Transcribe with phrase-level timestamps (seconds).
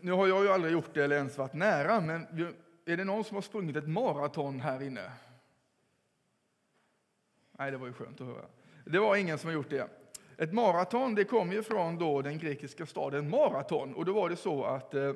[0.00, 2.26] nu har jag ju aldrig gjort det eller ens varit nära, men
[2.84, 5.12] är det någon som har sprungit ett maraton här inne?
[7.58, 8.44] Nej, det var ju skönt att höra.
[8.84, 9.88] Det var ingen som har gjort det.
[10.36, 14.36] Ett maraton det kom ju från då den grekiska staden Maraton och då var det
[14.36, 15.12] så att eh,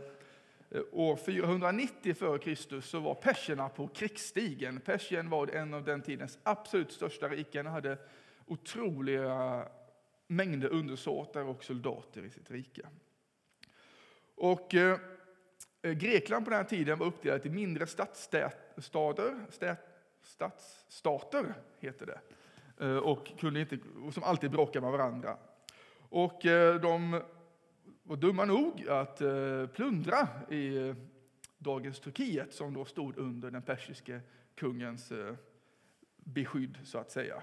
[0.92, 2.80] år 490 f.Kr.
[2.80, 4.80] så var perserna på krigsstigen.
[4.80, 7.98] Persien var en av den tidens absolut största riken och hade
[8.46, 9.64] otroliga
[10.26, 12.82] mängder undersåtar och soldater i sitt rike.
[14.42, 14.98] Och eh,
[15.82, 19.46] eh, Grekland på den här tiden var uppdelat i mindre stadsstater,
[20.22, 22.20] stadsstater heter det,
[22.86, 23.78] eh, och kunde inte,
[24.12, 25.36] som alltid bråkade med varandra.
[26.08, 27.22] Och eh, de
[28.02, 30.94] var dumma nog att eh, plundra i
[31.58, 34.20] dagens Turkiet som då stod under den persiske
[34.54, 35.34] kungens eh,
[36.16, 37.42] beskydd, så att säga.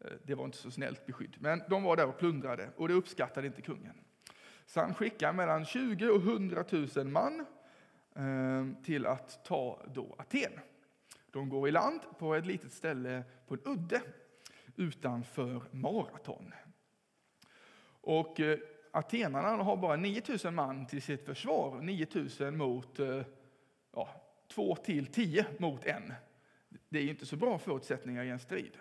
[0.00, 2.94] Eh, det var inte så snällt beskydd, men de var där och plundrade och det
[2.94, 4.05] uppskattade inte kungen.
[4.66, 6.64] Så han skickar mellan 20 och 100
[6.96, 7.46] 000 man
[8.16, 10.52] ehm, till att ta då Aten.
[11.30, 14.02] De går i land på ett litet ställe på en udde
[14.76, 16.54] utanför Maraton.
[18.00, 18.58] Och eh,
[18.90, 23.22] atenarna har bara 9000 man till sitt försvar, 9000 mot eh,
[23.92, 24.08] ja,
[24.48, 26.14] 2 till 10 mot en.
[26.88, 28.76] Det är inte så bra förutsättningar i en strid.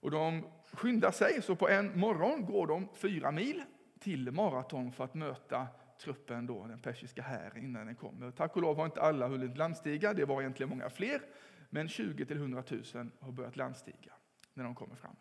[0.00, 3.62] Och de skyndar sig, så på en morgon går de fyra mil
[4.02, 5.66] till Maraton för att möta
[5.98, 8.30] truppen, då, den persiska här innan den kommer.
[8.30, 11.22] Tack och lov har inte alla hunnit landstiga, det var egentligen många fler,
[11.70, 12.62] men 20 till 100
[12.94, 14.12] 000 har börjat landstiga
[14.54, 15.16] när de kommer fram.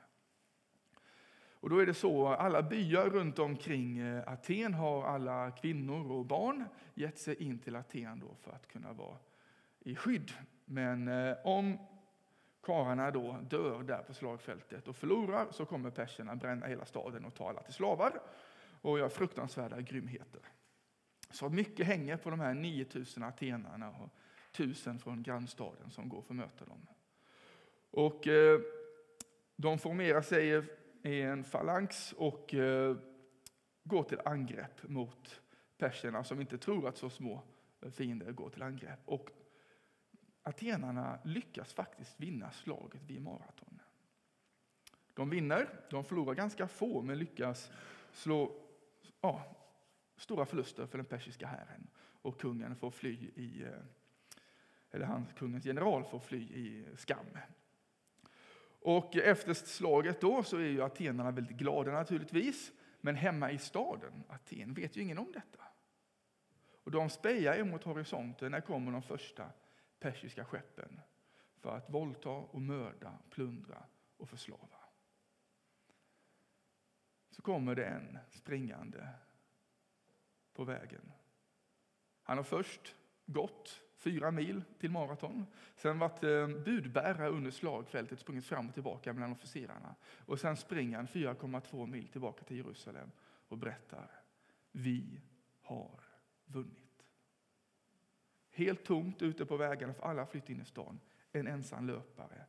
[1.54, 6.26] Och då är det så, alla byar runt omkring eh, Aten har alla kvinnor och
[6.26, 9.18] barn gett sig in till Aten då för att kunna vara
[9.80, 10.32] i skydd.
[10.66, 11.78] Men eh, om
[12.62, 17.34] karlarna då dör där på slagfältet och förlorar så kommer perserna bränna hela staden och
[17.34, 18.22] ta alla till slavar
[18.82, 20.42] och gör fruktansvärda grymheter.
[21.30, 24.10] Så mycket hänger på de här 9000 atenarna och
[24.52, 26.88] 1000 från grannstaden som går för att möta dem.
[27.92, 28.60] Och eh,
[29.56, 30.64] de formerar sig
[31.04, 32.98] i en falanx och eh,
[33.84, 35.42] går till angrepp mot
[35.78, 37.44] perserna som inte tror att så små
[37.82, 39.00] eh, fiender går till angrepp.
[39.06, 39.30] Och
[40.44, 43.82] atenarna lyckas faktiskt vinna slaget vid maraton.
[45.14, 47.72] De vinner, de förlorar ganska få men lyckas
[48.12, 48.52] slå
[49.22, 49.56] ja,
[50.18, 51.88] stora förluster för den persiska hären.
[52.22, 53.70] Och kungen får fly i, eh,
[54.92, 57.38] eller han, kungens general får fly i skam.
[58.82, 62.72] Och efter slaget då så är ju atenarna väldigt glada naturligtvis.
[63.02, 65.64] Men hemma i staden, Aten, vet ju ingen om detta.
[66.84, 69.52] Och de spejar mot horisonten när kommer de första
[70.00, 71.02] persiska skeppen
[71.60, 73.84] för att våldta och mörda, plundra
[74.18, 74.81] och förslava.
[77.32, 79.08] Så kommer det en springande
[80.54, 81.12] på vägen.
[82.24, 85.46] Han har först gått fyra mil till maraton.
[85.76, 89.96] Sen varit eh, budbärare under slagfältet, sprungit fram och tillbaka mellan officerarna.
[90.26, 93.12] Och sen springer han 4,2 mil tillbaka till Jerusalem
[93.48, 94.12] och berättar,
[94.72, 95.22] vi
[95.62, 96.00] har
[96.46, 97.06] vunnit.
[98.50, 101.00] Helt tomt ute på vägarna, för alla har flytt in i stan.
[101.32, 102.46] En ensam löpare.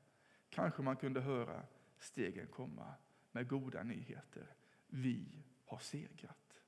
[0.49, 1.62] Kanske man kunde höra
[1.99, 2.94] stegen komma
[3.32, 4.47] med goda nyheter.
[4.94, 6.62] Vi har segrat.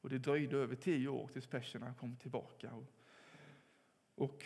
[0.00, 2.74] Och det dröjde över tio år tills perserna kom tillbaka.
[2.74, 2.92] Och,
[4.14, 4.44] och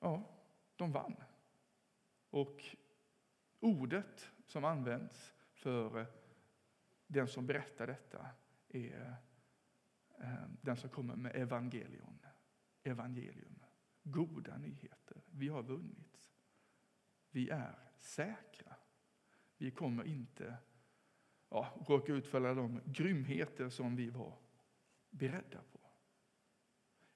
[0.00, 0.30] ja,
[0.76, 1.16] de vann.
[2.30, 2.64] Och
[3.60, 6.06] ordet som används för eh,
[7.06, 8.26] den som berättar detta
[8.68, 9.16] är
[10.18, 12.26] eh, den som kommer med evangelion.
[12.82, 13.64] Evangelium.
[14.02, 15.22] Goda nyheter.
[15.30, 16.30] Vi har vunnit.
[17.30, 18.76] Vi är säkra.
[19.56, 20.56] Vi kommer inte
[21.50, 24.32] ja, råka ut för alla de grymheter som vi var
[25.10, 25.80] beredda på.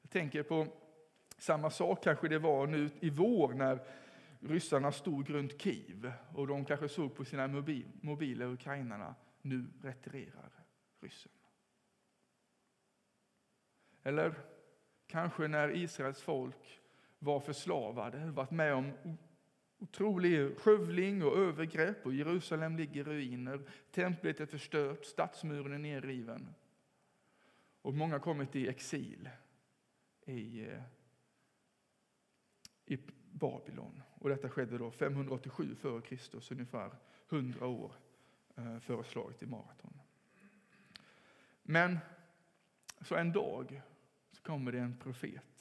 [0.03, 0.67] Jag tänker på
[1.39, 3.87] samma sak kanske det var nu i vår när
[4.41, 10.51] ryssarna stod runt Kiev och de kanske såg på sina mobil, mobiler ukrainarna, nu retirerar
[11.01, 11.33] ryssen.
[14.03, 14.35] Eller
[15.07, 16.81] kanske när Israels folk
[17.19, 18.93] var förslavade, varit med om
[19.83, 26.55] otrolig skövling och övergrepp och Jerusalem ligger i ruiner, templet är förstört, stadsmuren är nerriven.
[27.83, 29.29] Och många har kommit i exil
[30.27, 30.83] i, eh,
[32.85, 32.99] i
[33.31, 34.03] Babylon.
[34.15, 36.91] Och detta skedde då 587 f.Kr., ungefär
[37.29, 37.93] 100 år
[38.57, 40.01] eh, före slaget i Maraton.
[41.63, 41.99] Men
[43.01, 43.83] så en dag
[44.33, 45.52] så kommer det en profet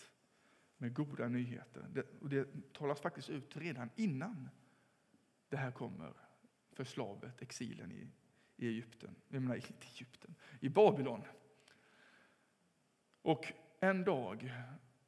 [0.81, 1.85] med goda nyheter.
[1.93, 4.49] Det, och det talas faktiskt ut redan innan
[5.49, 6.13] det här kommer
[6.71, 8.11] för slavet, exilen i,
[8.55, 9.15] i Egypten.
[9.29, 11.21] Jag menar, inte Egypten, i Babylon.
[13.21, 14.53] Och en dag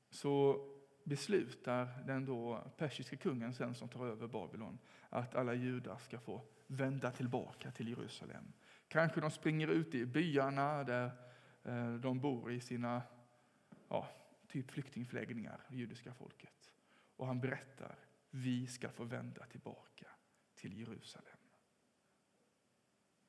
[0.09, 0.65] så
[1.03, 4.79] beslutar den då persiska kungen sen som tar över Babylon
[5.09, 8.53] att alla judar ska få vända tillbaka till Jerusalem.
[8.87, 11.11] Kanske de springer ut i byarna där
[11.63, 13.01] eh, de bor i sina
[13.89, 14.07] ja,
[14.53, 16.71] typ flyktingförläggningar, det judiska folket.
[17.15, 20.07] Och han berättar, vi ska få vända tillbaka
[20.55, 21.38] till Jerusalem.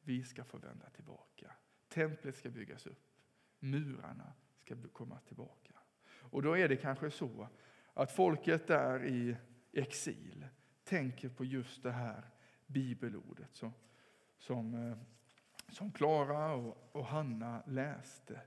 [0.00, 1.54] Vi ska få vända tillbaka.
[1.88, 3.20] Templet ska byggas upp.
[3.58, 5.78] Murarna ska komma tillbaka.
[6.06, 7.48] Och då är det kanske så
[7.94, 9.36] att folket där i
[9.72, 10.46] exil
[10.84, 12.30] tänker på just det här
[12.66, 13.72] bibelordet som,
[14.38, 14.98] som, eh,
[15.68, 18.40] som Klara och, och Hanna läste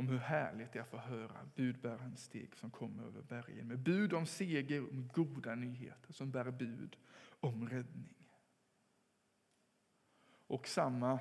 [0.00, 3.78] om hur härligt det är att få höra budbärarens steg som kommer över bergen med
[3.78, 6.96] bud om seger och goda nyheter som bär bud
[7.40, 8.28] om räddning.
[10.46, 11.18] Och samma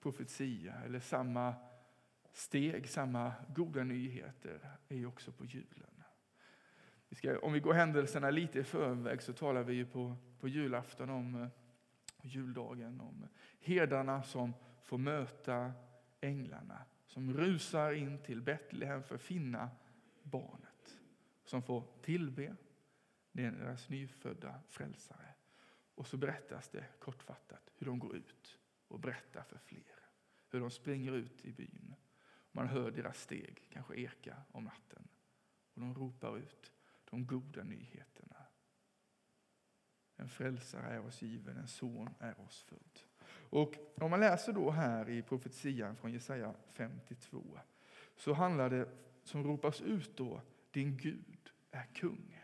[0.00, 1.54] profetia eller samma
[2.32, 6.02] steg, samma goda nyheter är ju också på julen.
[7.08, 10.48] Vi ska, om vi går händelserna lite i förväg så talar vi ju på, på
[10.48, 11.48] julafton om eh,
[12.22, 13.26] juldagen om
[13.60, 15.72] herdarna som får möta
[16.20, 19.70] änglarna som rusar in till Betlehem för att finna
[20.22, 21.00] barnet.
[21.44, 22.56] Som får tillbe
[23.32, 25.34] deras nyfödda frälsare.
[25.94, 28.58] Och så berättas det kortfattat hur de går ut
[28.88, 29.94] och berättar för fler.
[30.48, 31.94] Hur de springer ut i byn.
[32.52, 35.08] Man hör deras steg kanske eka om natten.
[35.74, 36.72] Och de ropar ut
[37.04, 38.46] de goda nyheterna.
[40.16, 43.09] En frälsare är oss given, en son är oss född.
[43.50, 47.58] Och om man läser då här i profetian från Jesaja 52
[48.16, 48.88] så handlar det
[49.24, 52.40] som ropas ut då, din Gud är kung.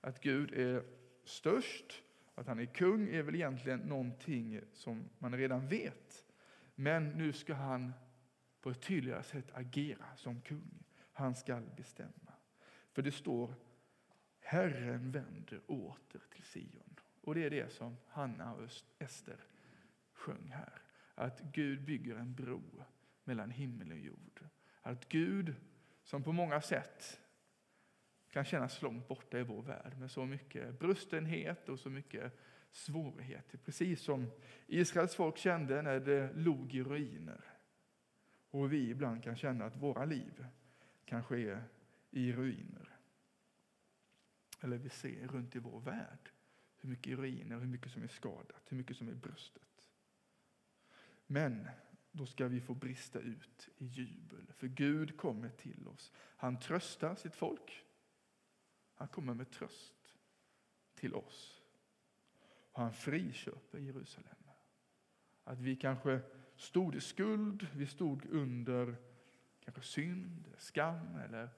[0.00, 0.84] Att Gud är
[1.24, 2.02] störst,
[2.34, 6.24] att han är kung är väl egentligen någonting som man redan vet.
[6.74, 7.92] Men nu ska han
[8.60, 10.84] på ett tydligare sätt agera som kung.
[11.12, 12.32] Han ska bestämma.
[12.92, 13.54] För det står
[14.40, 17.00] Herren vänder åter till Sion.
[17.24, 18.68] Och det är det som Hanna och
[18.98, 19.36] Ester
[20.12, 20.82] sjöng här.
[21.14, 22.84] Att Gud bygger en bro
[23.24, 24.48] mellan himmel och jord.
[24.82, 25.54] Att Gud,
[26.02, 27.20] som på många sätt
[28.30, 32.38] kan kännas långt borta i vår värld med så mycket brustenhet och så mycket
[32.70, 33.58] svårigheter.
[33.58, 34.30] Precis som
[34.66, 37.44] Israels folk kände när det låg i ruiner.
[38.50, 40.46] Och vi ibland kan känna att våra liv
[41.04, 41.64] kanske är
[42.10, 42.88] i ruiner.
[44.60, 46.30] Eller vi ser runt i vår värld
[46.84, 49.90] hur mycket ruiner, hur mycket som är skadat, hur mycket som är brustet.
[51.26, 51.68] Men
[52.12, 56.12] då ska vi få brista ut i jubel, för Gud kommer till oss.
[56.16, 57.84] Han tröstar sitt folk.
[58.94, 60.14] Han kommer med tröst
[60.94, 61.62] till oss.
[62.72, 64.44] Och han friköper Jerusalem.
[65.44, 66.20] Att vi kanske
[66.56, 68.96] stod i skuld, vi stod under
[69.60, 71.50] kanske synd, skam eller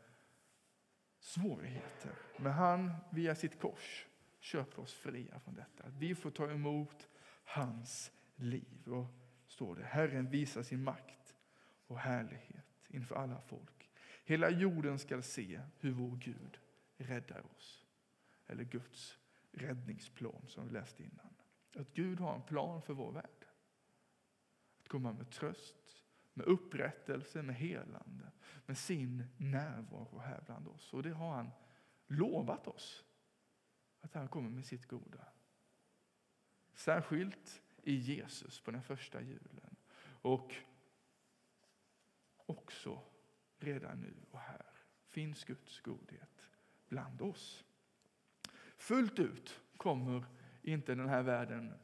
[1.18, 2.14] svårigheter.
[2.36, 4.06] Men han via sitt kors
[4.46, 5.84] köper oss fria från detta.
[5.84, 7.08] Att vi får ta emot
[7.44, 8.88] hans liv.
[8.88, 9.06] Och
[9.46, 11.36] står det, Herren visar sin makt
[11.86, 13.90] och härlighet inför alla folk.
[14.24, 16.58] Hela jorden skall se hur vår Gud
[16.96, 17.86] räddar oss.
[18.46, 19.18] Eller Guds
[19.52, 21.34] räddningsplan som vi läste innan.
[21.76, 23.46] Att Gud har en plan för vår värld.
[24.80, 26.04] Att komma med tröst,
[26.34, 28.30] med upprättelse, med helande,
[28.66, 30.92] med sin närvaro här bland oss.
[30.92, 31.50] Och det har han
[32.06, 33.04] lovat oss,
[34.06, 35.26] att han kommer med sitt goda.
[36.74, 39.76] Särskilt i Jesus på den första julen.
[40.02, 40.54] Och
[42.46, 43.02] också
[43.58, 44.66] redan nu och här
[45.08, 46.48] finns Guds godhet
[46.88, 47.64] bland oss.
[48.76, 50.24] Fullt ut kommer
[50.62, 51.74] inte den här världen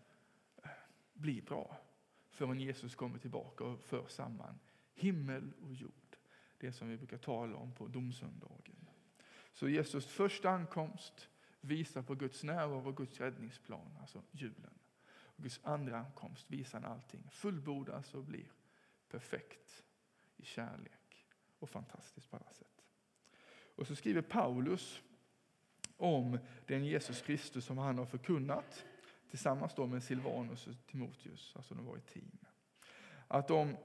[0.63, 0.71] eh,
[1.13, 1.81] bli bra
[2.31, 4.59] förrän Jesus kommer tillbaka och för samman
[4.95, 6.17] himmel och jord.
[6.59, 8.89] Det som vi brukar tala om på domsöndagen.
[9.53, 11.29] Så Jesus första ankomst
[11.65, 14.79] visar på Guds närvaro och Guds räddningsplan, alltså julen.
[15.09, 18.53] Och Guds andra ankomst visar när allting fullbordas och blir
[19.09, 19.85] perfekt
[20.37, 21.27] i kärlek
[21.59, 22.85] och fantastiskt på alla sätt.
[23.77, 25.03] Och så skriver Paulus
[25.97, 28.85] om den Jesus Kristus som han har förkunnat
[29.31, 32.39] tillsammans då med Silvanus och Timoteus, alltså de var ett team.
[33.29, 33.77] Att de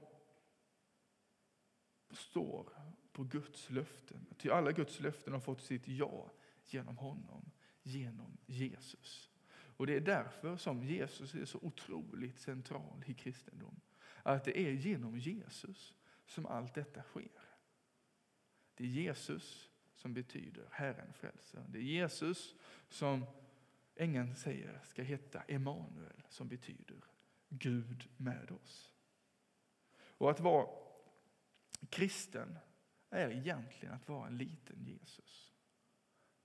[2.10, 2.68] står
[3.12, 4.26] på Guds löften.
[4.38, 6.30] Ty alla Guds löften har fått sitt ja
[6.64, 7.50] genom honom,
[7.82, 9.30] genom Jesus.
[9.76, 13.80] Och Det är därför som Jesus är så otroligt central i kristendom.
[14.22, 15.94] Att det är genom Jesus
[16.26, 17.40] som allt detta sker.
[18.74, 21.64] Det är Jesus som betyder Herren frälser.
[21.68, 22.54] Det är Jesus
[22.88, 23.24] som
[23.94, 27.04] ängeln säger ska heta Emanuel som betyder
[27.48, 28.92] Gud med oss.
[30.00, 30.68] Och att vara
[31.90, 32.58] kristen
[33.10, 35.54] är egentligen att vara en liten Jesus.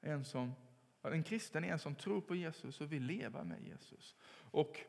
[0.02, 0.54] En, som,
[1.12, 4.16] en kristen är en som tror på Jesus och vill leva med Jesus.
[4.52, 4.80] Och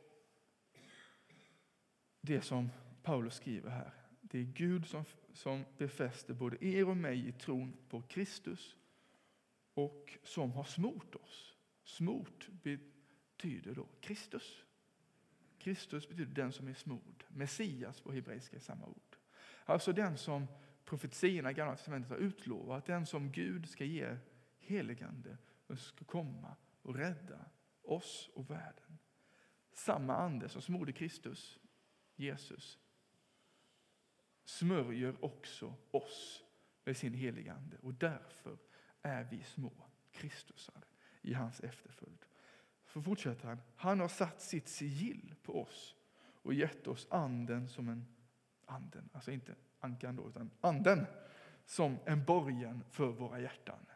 [2.21, 2.71] det som
[3.03, 7.77] Paulus skriver här, det är Gud som, som befäster både er och mig i tron
[7.89, 8.77] på Kristus
[9.75, 11.57] och som har smort oss.
[11.85, 14.65] Smort betyder då Kristus.
[15.59, 17.25] Kristus betyder den som är smord.
[17.29, 19.17] Messias på hebreiska är samma ord.
[19.65, 20.47] Alltså den som
[20.85, 24.17] profetierna i Gamla testamentet har utlovat, den som Gud ska ge
[24.59, 27.45] heligande och ska komma och rädda
[27.83, 28.99] oss och världen.
[29.73, 31.59] Samma ande som smorde Kristus,
[32.17, 32.79] Jesus,
[34.45, 36.45] smörjer också oss
[36.85, 38.59] med sin heligande och därför
[39.03, 39.73] är vi små
[40.13, 40.85] Kristusar
[41.23, 42.25] i hans efterföljd.
[42.87, 43.61] Så fortsätter han.
[43.77, 45.97] Han har satt sitt sigill på oss
[46.43, 48.07] och gett oss anden som en
[48.67, 51.07] anden, alltså inte ankan då, utan anden
[51.65, 53.87] som en borgen för våra hjärtan.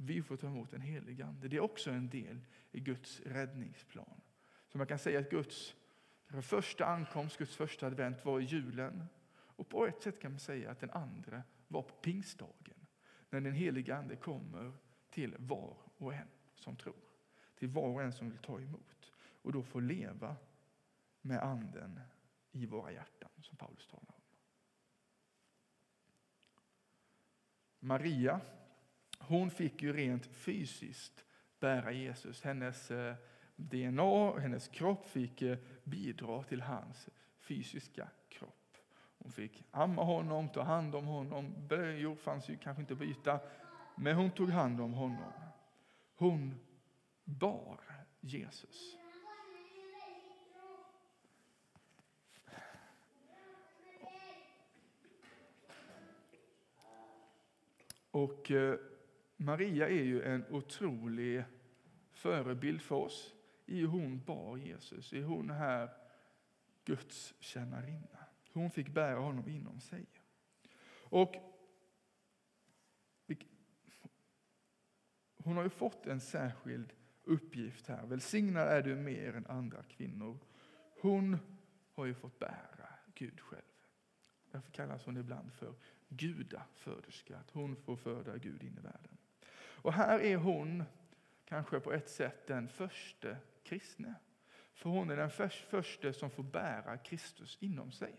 [0.00, 1.48] Vi får ta emot en helig ande.
[1.48, 2.40] Det är också en del
[2.70, 4.20] i Guds räddningsplan.
[4.68, 5.74] Så man kan säga att Guds
[6.42, 9.04] första ankomst, Guds första advent var i julen.
[9.30, 12.86] Och på ett sätt kan man säga att den andra var på pingstdagen.
[13.30, 14.72] När den helige ande kommer
[15.10, 16.94] till var och en som tror.
[17.58, 19.12] Till var och en som vill ta emot.
[19.42, 20.36] Och då får leva
[21.20, 22.00] med anden
[22.52, 24.22] i våra hjärtan, som Paulus talar om.
[27.80, 28.40] Maria,
[29.18, 31.24] hon fick ju rent fysiskt
[31.60, 32.42] bära Jesus.
[32.42, 33.14] Hennes eh,
[33.56, 37.08] DNA och hennes kropp fick eh, bidra till hans
[37.38, 38.76] fysiska kropp.
[39.18, 41.54] Hon fick amma honom, ta hand om honom.
[41.68, 43.40] Blöjor fanns ju kanske inte att byta,
[43.96, 45.32] men hon tog hand om honom.
[46.16, 46.54] Hon
[47.24, 47.80] bar
[48.20, 48.96] Jesus.
[58.10, 58.78] Och eh,
[59.40, 61.44] Maria är ju en otrolig
[62.12, 63.34] förebild för oss.
[63.66, 65.90] I hon bar Jesus, i hon här
[66.84, 68.18] Guds tjänarinna.
[68.52, 70.06] Hon fick bära honom inom sig.
[71.10, 71.34] Och
[75.36, 76.92] hon har ju fått en särskild
[77.24, 78.06] uppgift här.
[78.06, 80.38] Välsignad är du mer än andra kvinnor.
[81.00, 81.38] Hon
[81.92, 83.62] har ju fått bära Gud själv.
[84.50, 85.74] Därför kallas hon ibland för
[86.08, 89.17] gudaföderska, att hon får föda Gud in i världen.
[89.88, 90.84] Och här är hon
[91.44, 94.14] kanske på ett sätt den första kristne.
[94.74, 95.30] För hon är den
[95.70, 98.14] första som får bära Kristus inom sig.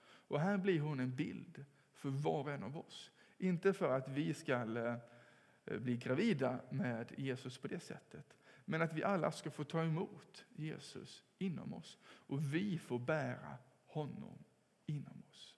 [0.00, 3.10] Och här blir hon en bild för var och en av oss.
[3.36, 8.92] Inte för att vi ska eh, bli gravida med Jesus på det sättet, men att
[8.92, 14.44] vi alla ska få ta emot Jesus inom oss och vi får bära honom
[14.86, 15.56] inom oss.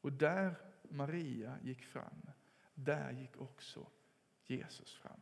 [0.00, 2.30] Och där Maria gick fram,
[2.74, 3.86] där gick också
[4.46, 5.20] Jesus fram.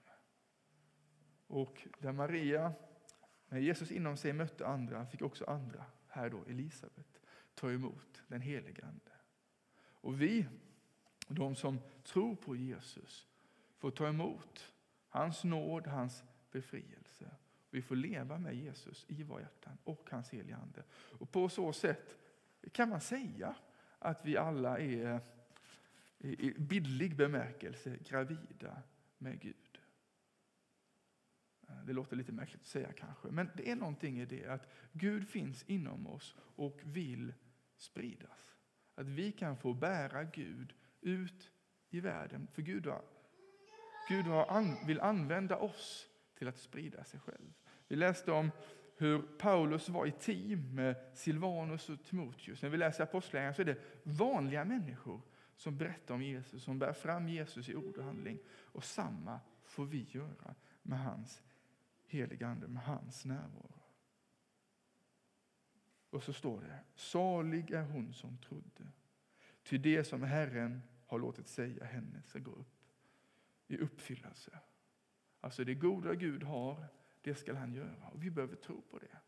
[1.47, 2.73] Och där Maria,
[3.49, 7.21] med Jesus inom sig mötte andra, fick också andra, här då Elisabet,
[7.55, 9.13] ta emot den helige Ande.
[9.77, 10.47] Och vi,
[11.29, 13.29] de som tror på Jesus,
[13.79, 14.73] får ta emot
[15.09, 17.31] hans nåd, hans befrielse.
[17.71, 20.83] Vi får leva med Jesus i våra hjärtan och hans heliga Ande.
[20.93, 22.17] Och på så sätt
[22.73, 23.55] kan man säga
[23.99, 25.21] att vi alla är
[26.19, 28.83] i bildlig bemärkelse gravida
[29.25, 29.79] med Gud.
[31.87, 35.29] Det låter lite märkligt att säga kanske, men det är någonting i det att Gud
[35.29, 37.35] finns inom oss och vill
[37.77, 38.57] spridas.
[38.95, 41.51] Att vi kan få bära Gud ut
[41.91, 43.03] i världen, för Gud, har,
[44.09, 47.53] Gud har, vill använda oss till att sprida sig själv.
[47.89, 48.51] Vi läste om
[48.97, 52.63] hur Paulus var i team med Silvanus och Timoteus.
[52.63, 55.21] När vi läser Apostlagärningarna så är det vanliga människor
[55.57, 58.39] som berättar om Jesus, som bär fram Jesus i ord och handling.
[58.49, 61.43] Och samma får vi göra med hans
[62.07, 63.83] heliga Ande, med hans närvaro.
[66.11, 68.87] Och så står det, salig är hon som trodde.
[69.63, 72.75] Ty det som Herren har låtit säga henne ska gå upp
[73.67, 74.59] i uppfyllelse.
[75.41, 76.87] Alltså det goda Gud har,
[77.23, 78.09] det ska han göra.
[78.13, 79.19] Och vi behöver tro på det.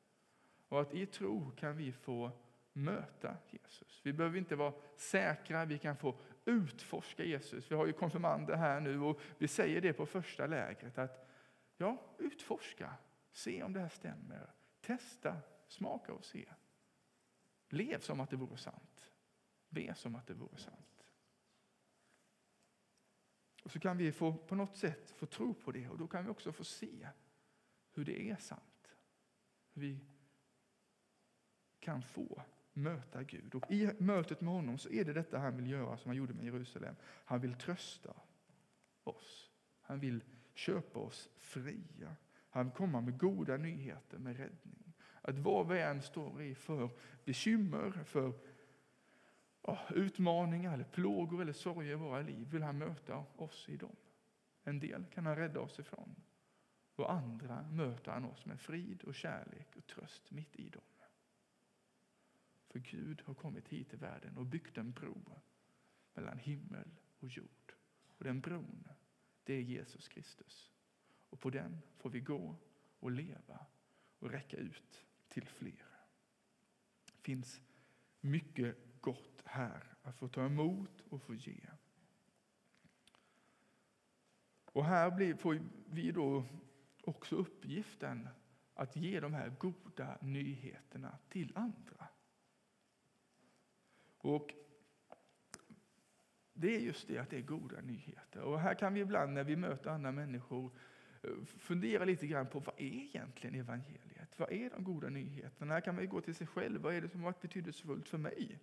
[0.68, 2.30] Och att i tro kan vi få
[2.76, 4.00] möta Jesus.
[4.04, 7.70] Vi behöver inte vara säkra, vi kan få utforska Jesus.
[7.70, 11.28] Vi har ju konfirmander här nu och vi säger det på första lägret att
[11.76, 12.94] ja, utforska,
[13.32, 14.50] se om det här stämmer.
[14.80, 15.36] Testa,
[15.68, 16.48] smaka och se.
[17.68, 19.12] Lev som att det vore sant.
[19.68, 21.06] Be som att det vore sant.
[23.62, 26.24] Och så kan vi få, på något sätt få tro på det och då kan
[26.24, 27.08] vi också få se
[27.92, 28.96] hur det är sant.
[29.72, 30.00] Hur vi
[31.80, 32.42] kan få
[32.76, 33.54] möta Gud.
[33.54, 36.34] Och i mötet med honom så är det detta han vill göra som han gjorde
[36.34, 36.96] med Jerusalem.
[37.02, 38.14] Han vill trösta
[39.04, 39.50] oss.
[39.80, 42.16] Han vill köpa oss fria.
[42.50, 44.94] Han vill komma med goda nyheter, med räddning.
[45.22, 46.90] Att vad vi än står i för
[47.24, 48.32] bekymmer, för
[49.62, 53.96] oh, utmaningar, eller plågor eller sorger i våra liv vill han möta oss i dem.
[54.64, 56.14] En del kan han rädda oss ifrån.
[56.96, 60.82] Och andra möter han oss med frid och kärlek och tröst mitt i dem.
[62.76, 65.40] För Gud har kommit hit till världen och byggt en bro
[66.14, 66.90] mellan himmel
[67.20, 67.72] och jord.
[68.18, 68.88] Och den bron,
[69.44, 70.72] det är Jesus Kristus.
[71.30, 72.56] Och på den får vi gå
[73.00, 73.66] och leva
[74.18, 75.86] och räcka ut till fler.
[77.04, 77.60] Det finns
[78.20, 81.60] mycket gott här att få ta emot och få ge.
[84.64, 86.44] Och här blir, får vi då
[87.04, 88.28] också uppgiften
[88.74, 91.95] att ge de här goda nyheterna till andra.
[94.26, 94.54] Och
[96.52, 98.40] det är just det att det är goda nyheter.
[98.42, 100.70] Och här kan vi ibland när vi möter andra människor
[101.22, 104.38] eh, fundera lite grann på vad är egentligen evangeliet?
[104.38, 105.74] Vad är de goda nyheterna?
[105.74, 106.80] Här kan man gå till sig själv.
[106.80, 108.58] Vad är det som har varit betydelsefullt för mig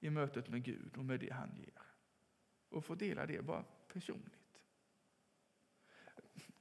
[0.00, 1.82] i mötet med Gud och med det han ger?
[2.68, 4.64] Och få dela det bara personligt.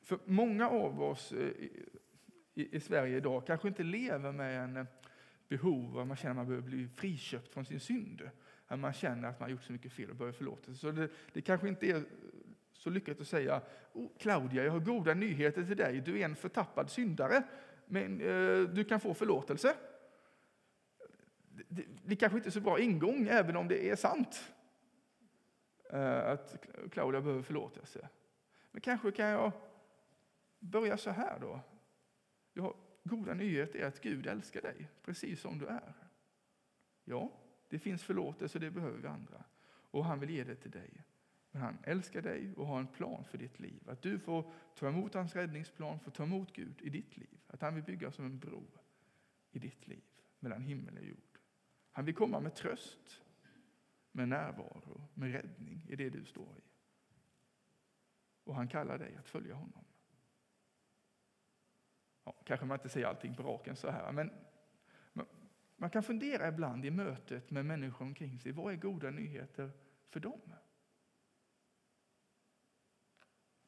[0.01, 1.51] För många av oss eh,
[2.53, 4.87] i Sverige idag kanske inte lever med en
[5.49, 8.29] behov att man känner att man behöver bli friköpt från sin synd.
[8.67, 10.79] Att man känner att man har gjort så mycket fel och behöver förlåtelse.
[10.81, 12.03] Så det, det kanske inte är
[12.73, 13.61] så lyckat att säga
[13.93, 16.01] oh, Claudia, jag har goda nyheter till dig.
[16.01, 17.43] Du är en förtappad syndare,
[17.85, 19.75] men eh, du kan få förlåtelse.
[21.49, 24.51] Det, det, det kanske inte är så bra ingång, även om det är sant
[25.89, 28.09] eh, att Claudia behöver förlåtelse.
[28.71, 29.51] Men kanske kan jag
[30.59, 31.59] börja så här då.
[32.53, 35.93] Jag har goda nyhet är att Gud älskar dig precis som du är.
[37.03, 37.31] Ja,
[37.69, 39.43] det finns förlåtelse och det behöver vi andra.
[39.91, 41.03] Och han vill ge det till dig.
[41.51, 43.89] Men han älskar dig och har en plan för ditt liv.
[43.89, 47.39] Att du får ta emot hans räddningsplan, får ta emot Gud i ditt liv.
[47.47, 48.63] Att han vill bygga som en bro
[49.51, 50.03] i ditt liv
[50.39, 51.39] mellan himmel och jord.
[51.91, 53.21] Han vill komma med tröst,
[54.11, 56.61] med närvaro, med räddning i det du står i.
[58.43, 59.85] Och han kallar dig att följa honom.
[62.29, 64.31] Ja, kanske man inte säger allting på raken så här, men
[65.75, 68.51] man kan fundera ibland i mötet med människor omkring sig.
[68.51, 69.71] Vad är goda nyheter
[70.09, 70.41] för dem?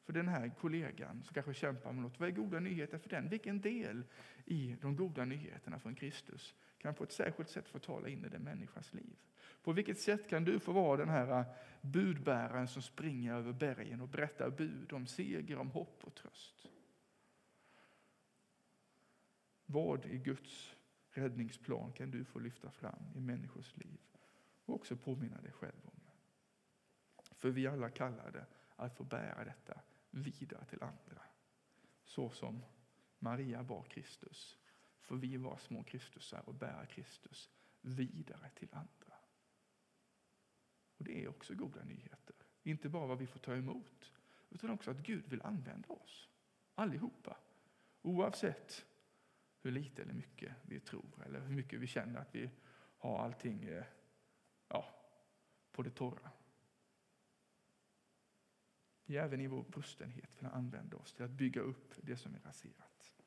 [0.05, 2.19] För den här kollegan som kanske kämpar med något.
[2.19, 3.29] Vad är goda nyheter för den?
[3.29, 4.03] Vilken del
[4.45, 8.29] i de goda nyheterna från Kristus kan på ett särskilt sätt få tala in i
[8.29, 9.15] den människans liv?
[9.63, 11.45] På vilket sätt kan du få vara den här
[11.81, 16.67] budbäraren som springer över bergen och berättar bud om seger, om hopp och tröst?
[19.71, 20.75] Vad i Guds
[21.09, 23.99] räddningsplan kan du få lyfta fram i människors liv
[24.65, 26.01] och också påminna dig själv om?
[27.31, 31.21] För vi alla kallade att få bära detta vidare till andra.
[32.03, 32.63] Så som
[33.19, 34.57] Maria bar Kristus,
[35.01, 37.49] får vi vara små Kristusar och bära Kristus
[37.81, 39.15] vidare till andra.
[40.97, 42.35] Och Det är också goda nyheter.
[42.63, 44.13] Inte bara vad vi får ta emot,
[44.49, 46.29] utan också att Gud vill använda oss.
[46.75, 47.37] Allihopa.
[48.01, 48.85] Oavsett
[49.61, 52.49] hur lite eller mycket vi tror eller hur mycket vi känner att vi
[52.97, 53.83] har allting eh,
[54.67, 54.85] ja,
[55.71, 56.31] på det torra.
[59.05, 62.39] Vi även i vår brustenhet vill använda oss till att bygga upp det som är
[62.39, 63.20] raserat.